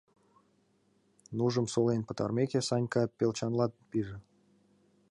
Нужым 1.37 1.65
солен 1.73 2.01
пытарымеке, 2.07 2.59
Санька 2.67 3.03
пелчанлан 3.17 3.71
пиже. 3.89 4.17